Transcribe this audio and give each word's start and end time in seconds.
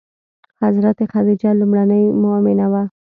حضرت 0.63 0.97
خدیجه 1.11 1.51
لومړنۍ 1.59 2.03
مومنه 2.21 2.67
وه. 2.71 2.83